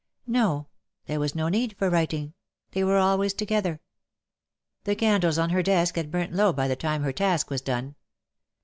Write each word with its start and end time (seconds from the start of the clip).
No; 0.25 0.65
there 1.05 1.19
was 1.19 1.35
no 1.35 1.47
need 1.47 1.77
for 1.77 1.87
writing— 1.87 2.33
they 2.71 2.83
were 2.83 2.97
always 2.97 3.35
together/'' 3.35 3.77
The 4.83 4.95
candles 4.95 5.37
on 5.37 5.51
her 5.51 5.61
desk 5.61 5.95
had 5.95 6.09
burnt 6.09 6.33
low 6.33 6.51
by 6.53 6.67
the 6.67 6.75
time 6.75 7.03
her 7.03 7.13
task 7.13 7.51
was 7.51 7.61
done. 7.61 7.93